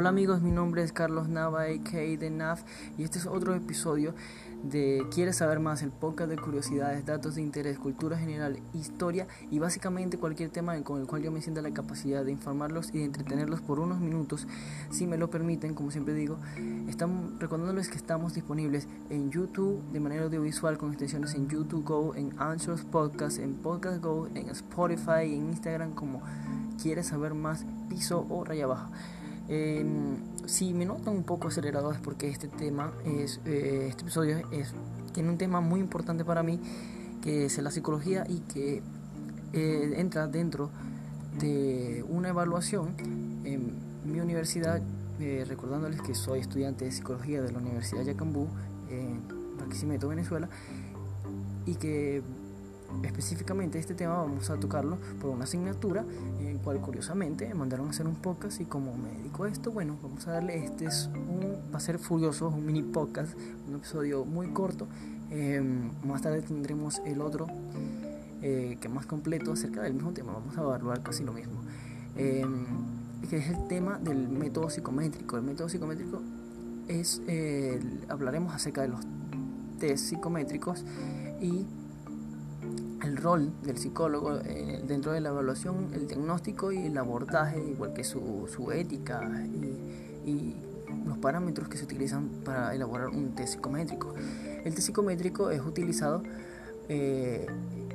[0.00, 2.16] Hola amigos, mi nombre es Carlos Nava, a.k.a.
[2.16, 2.62] de NAF,
[2.96, 4.14] y este es otro episodio
[4.62, 5.82] de ¿Quieres saber más?
[5.82, 11.02] El podcast de curiosidades, datos de interés, cultura general, historia y básicamente cualquier tema con
[11.02, 14.46] el cual yo me sienta la capacidad de informarlos y de entretenerlos por unos minutos,
[14.90, 16.38] si me lo permiten, como siempre digo.
[16.88, 22.14] Estamos recordándoles que estamos disponibles en YouTube de manera audiovisual con extensiones en YouTube Go,
[22.14, 26.22] en Answers Podcast, en Podcast Go, en Spotify, en Instagram como
[26.82, 27.66] ¿Quieres saber más?
[27.90, 28.88] Piso o raya baja.
[29.52, 34.38] Em, si me notan un poco acelerado es porque este tema, es, eh, este episodio
[34.52, 34.72] es,
[35.12, 36.60] tiene un tema muy importante para mí,
[37.20, 38.80] que es la psicología y que
[39.52, 40.70] eh, entra dentro
[41.40, 42.94] de una evaluación
[43.42, 43.72] en
[44.04, 44.80] mi universidad,
[45.18, 48.46] eh, recordándoles que soy estudiante de psicología de la Universidad de Yacambú,
[48.88, 49.20] en
[49.58, 50.48] Barquisimeto, Venezuela,
[51.66, 52.22] y que
[53.02, 56.04] específicamente este tema vamos a tocarlo por una asignatura
[56.40, 59.70] en cual curiosamente me mandaron a hacer un podcast y como me dedico a esto,
[59.72, 63.34] bueno, vamos a darle, este es un, va a ser furioso, un mini podcast,
[63.68, 64.86] un episodio muy corto,
[65.30, 67.46] em, más tarde tendremos el otro
[68.42, 71.60] eh, que más completo acerca del mismo tema, vamos a evaluar casi lo mismo,
[72.16, 72.66] em,
[73.28, 76.22] que es el tema del método psicométrico, el método psicométrico
[76.88, 77.22] es,
[78.08, 79.00] hablaremos acerca de los
[79.78, 80.84] test psicométricos
[81.40, 81.64] y
[83.10, 87.92] el rol del psicólogo eh, dentro de la evaluación, el diagnóstico y el abordaje, igual
[87.92, 89.20] que su, su ética
[90.24, 90.56] y,
[91.06, 94.14] los parámetros que se utilizan para elaborar un test psicométrico.
[94.64, 96.22] El test psicométrico es utilizado
[96.88, 97.46] eh,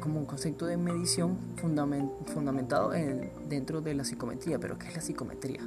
[0.00, 4.58] como un concepto de medición fundamentado en, dentro de la psicometría.
[4.58, 5.60] Pero ¿qué es la psicometría?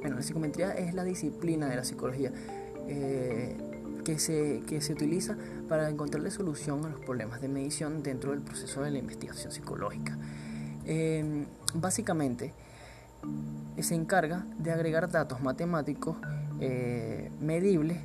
[0.00, 2.32] Bueno, la psicometría es la disciplina de la psicología.
[2.86, 3.56] Eh,
[4.04, 5.36] que se, que se utiliza
[5.68, 10.18] para encontrarle solución a los problemas de medición dentro del proceso de la investigación psicológica.
[10.84, 12.52] Em, básicamente,
[13.78, 16.16] se encarga de agregar datos matemáticos
[16.60, 17.98] eh, medibles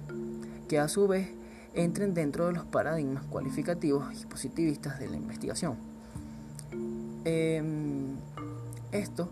[0.68, 1.30] que a su vez
[1.74, 5.76] entren dentro de los paradigmas cualificativos y positivistas de la investigación.
[7.26, 8.16] Em,
[8.92, 9.30] esto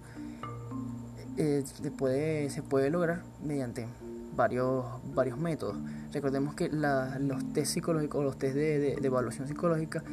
[1.37, 3.87] eh, se, puede, se puede lograr mediante
[4.35, 5.77] varios, varios métodos.
[6.13, 10.03] Recordemos que los test psicológicos los test de, evaluación psicológica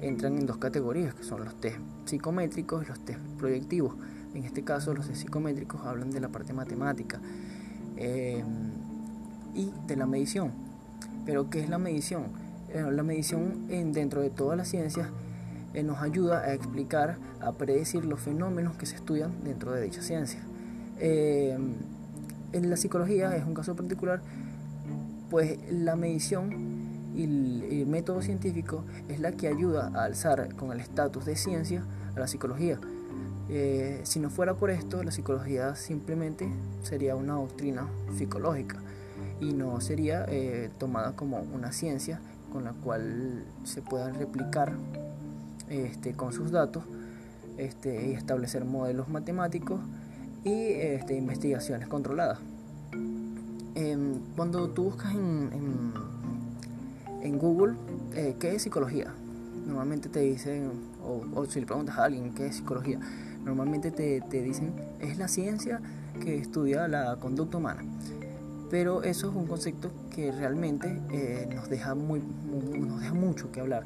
[0.00, 3.94] entran en dos categorías, que son los test psicométricos y los test proyectivos.
[4.34, 7.20] En este caso, los test psicométricos hablan de la parte matemática
[7.96, 8.42] eh,
[9.54, 10.52] y de la medición.
[11.24, 12.24] Pero, ¿qué es la medición?
[12.70, 15.08] Eh, la medición en, dentro de todas las ciencias
[15.74, 20.02] eh, nos ayuda a explicar, a predecir los fenómenos que se estudian dentro de dicha
[20.02, 20.40] ciencia
[22.52, 24.20] en la psicología es un caso particular,
[25.30, 26.82] pues la medición
[27.14, 31.84] y el, método científico es la que ayuda a alzar con el estatus de ciencia
[32.16, 32.78] a la psicología.
[33.48, 36.48] Eh, si no fuera por esto, la psicología simplemente
[36.82, 37.86] sería una doctrina
[38.16, 38.78] psicológica
[39.40, 42.20] y no sería eh, tomada como una ciencia
[42.52, 44.72] con la cual se pueda replicar
[45.68, 46.84] este, con sus datos
[47.58, 49.80] este, y establecer modelos matemáticos
[50.44, 52.38] y este, investigaciones controladas.
[53.74, 55.92] Em, cuando tú buscas en,
[57.22, 57.74] en, Google
[58.14, 59.14] eh, qué es psicología,
[59.66, 60.70] normalmente te dicen,
[61.02, 63.00] o, si le preguntas a alguien qué es psicología,
[63.44, 65.80] normalmente te, te dicen es la ciencia
[66.20, 67.82] que estudia la conducta humana.
[68.70, 72.22] Pero eso es un concepto que realmente eh, nos, deja muy,
[72.78, 73.84] nos deja mucho que hablar.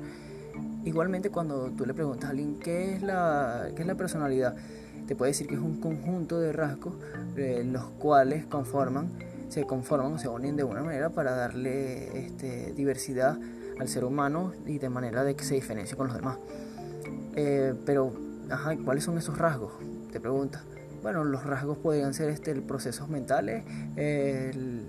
[0.84, 4.54] Igualmente cuando tú le preguntas a alguien qué es la, qué es la personalidad,
[5.06, 6.94] te puede decir que es un conjunto de rasgos
[7.36, 9.10] eh, los cuales conforman,
[9.48, 13.38] se conforman o se unen de una manera para darle este, diversidad
[13.78, 16.38] al ser humano y de manera de que se diferencie con los demás.
[17.34, 18.12] Eh, pero,
[18.50, 19.72] ajá, ¿cuáles son esos rasgos?
[20.10, 20.62] Te preguntas.
[21.06, 23.62] Bueno, los rasgos podrían ser este, procesos mentales,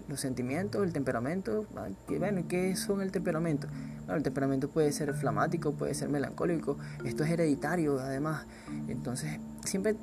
[0.08, 1.68] los sentimientos, el temperamento.
[2.08, 3.68] Bueno, ¿qué son el temperamento?
[4.00, 6.80] Bueno, el temperamento puede ser flamático, puede ser melancólico.
[7.06, 8.48] Esto es hereditario, además.
[8.88, 9.96] Entonces, siempre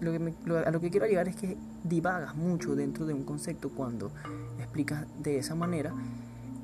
[0.00, 0.34] lo que
[0.66, 4.10] a lo que quiero llegar es que divagas mucho dentro de un concepto cuando
[4.58, 5.94] explicas de esa manera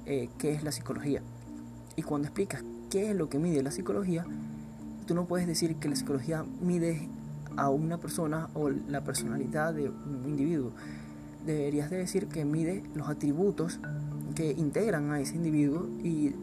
[0.06, 1.22] eh, qué es la psicología.
[1.94, 4.26] Y cuando explicas qué es lo que mide la psicología,
[5.06, 7.08] tú no puedes decir que la psicología mide
[7.56, 10.72] a una persona o la personalidad de un individuo.
[11.44, 13.80] Deberías de decir que mide los atributos
[14.34, 16.34] que integran a ese individuo y,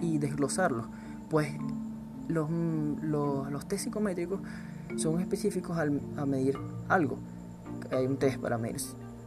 [0.00, 0.86] y desglosarlos.
[1.30, 1.48] Pues
[2.28, 2.50] los,
[3.02, 4.40] los, los test psicométricos
[4.96, 6.58] son específicos al, a medir
[6.88, 7.18] algo.
[7.90, 8.80] Hay un test para medir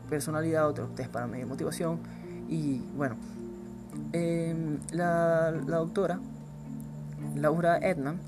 [0.09, 1.99] personalidad, otro test para medir motivación.
[2.49, 3.15] Y bueno,
[4.11, 6.19] em, la, la, doctora
[7.35, 8.19] Laura Ednan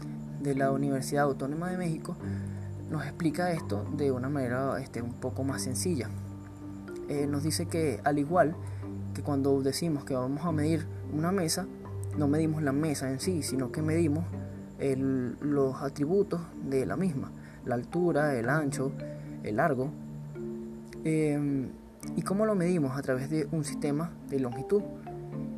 [0.47, 2.15] de la Universidad Autónoma de México
[2.89, 6.09] nos explica esto de una manera este, un poco más sencilla.
[7.09, 8.55] eh, nos dice que al igual
[9.13, 11.65] que cuando decimos que vamos a medir una mesa,
[12.17, 14.25] no medimos la mesa en sí, sino que medimos
[15.41, 17.31] los atributos de la misma,
[17.65, 18.91] la altura, el ancho,
[19.43, 19.89] el largo.
[21.03, 21.69] Em,
[22.15, 22.95] ¿Y cómo lo medimos?
[22.95, 24.83] A través de un sistema de longitud.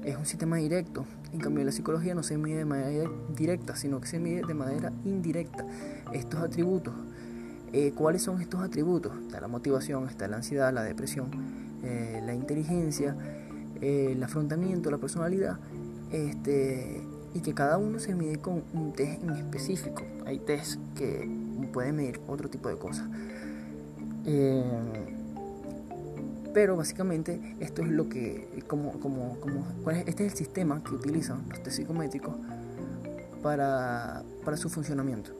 [0.03, 1.05] Es un sistema directo.
[1.33, 4.53] En cambio, la psicología no se mide de manera directa, sino que se mide de
[4.53, 5.65] manera indirecta.
[6.13, 6.93] Estos atributos.
[7.73, 9.11] Eh, ¿Cuáles son estos atributos?
[9.21, 11.29] Está la motivación, está la ansiedad, la depresión,
[11.83, 13.15] eh, la inteligencia,
[13.81, 15.59] eh, el afrontamiento, la personalidad.
[16.11, 17.01] Este,
[17.35, 20.03] y que cada uno se mide con un test en específico.
[20.25, 21.29] Hay test que
[21.71, 23.05] pueden medir otro tipo de cosas.
[26.53, 31.43] Pero básicamente esto es lo que, como, como, como, este es el sistema que utilizan
[31.49, 32.35] los psicométricos
[33.41, 35.31] para, para su funcionamiento.